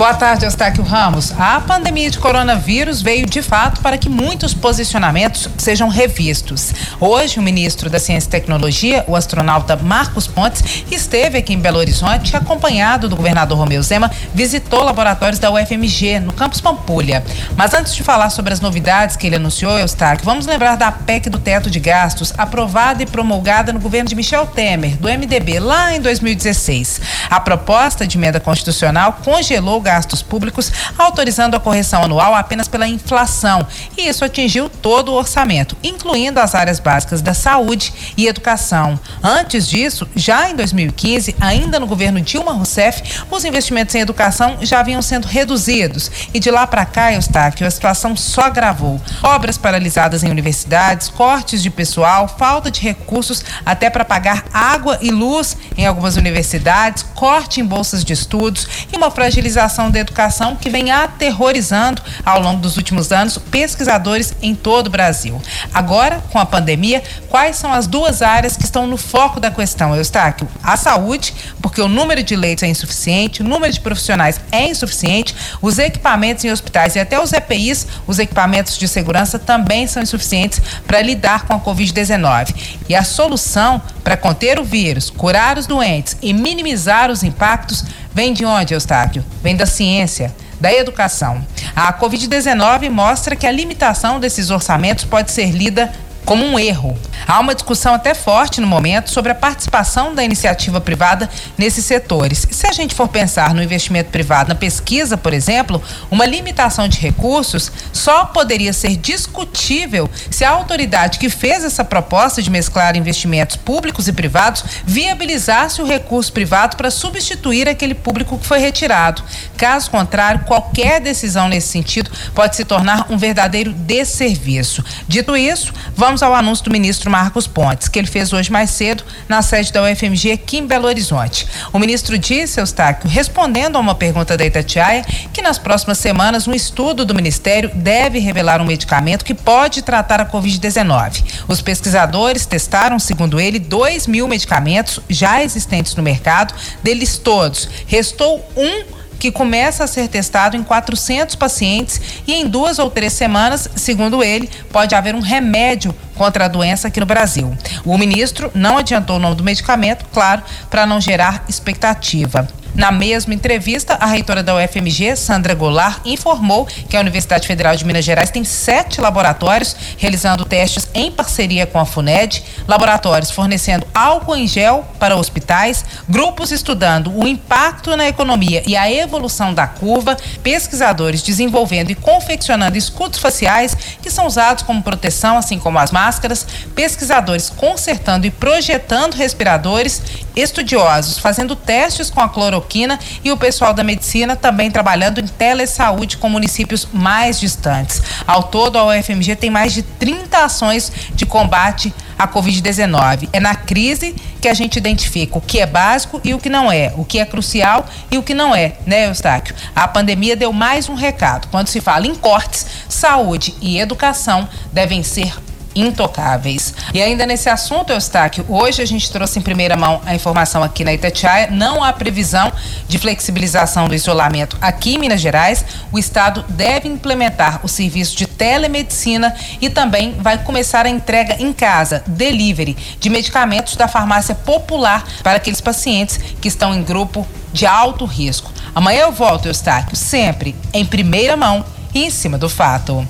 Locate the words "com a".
66.30-66.44, 81.46-81.60, 171.66-171.84, 192.10-192.28